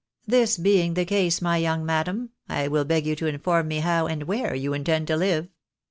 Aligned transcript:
This 0.25 0.57
being 0.57 0.95
the 0.95 1.05
case, 1.05 1.43
my 1.43 1.57
young 1.57 1.85
madam, 1.85 2.31
I 2.49 2.67
will 2.67 2.85
beg 2.85 3.05
you 3.05 3.15
to 3.17 3.27
inform 3.27 3.67
me 3.67 3.81
how 3.81 4.07
and 4.07 4.23
where 4.23 4.55
you 4.55 4.73
intend 4.73 5.05
to 5.09 5.15
live 5.15 5.47